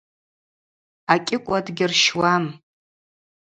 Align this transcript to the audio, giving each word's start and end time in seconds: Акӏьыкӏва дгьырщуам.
Акӏьыкӏва 1.13 1.59
дгьырщуам. 1.65 2.43